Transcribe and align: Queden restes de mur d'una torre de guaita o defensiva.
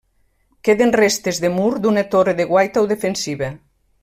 Queden 0.69 0.93
restes 0.95 1.41
de 1.45 1.51
mur 1.59 1.69
d'una 1.83 2.05
torre 2.17 2.35
de 2.43 2.49
guaita 2.55 2.85
o 2.87 2.91
defensiva. 2.97 3.53